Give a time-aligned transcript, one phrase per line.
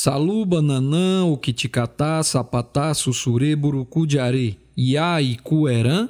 [0.00, 1.36] Saluba nanã o
[2.22, 4.16] sapatá, sussurê, burucu de
[4.76, 6.08] iá e cuerã,